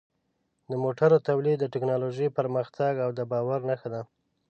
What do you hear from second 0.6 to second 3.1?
د موټرو تولید د ټکنالوژۍ پرمختګ او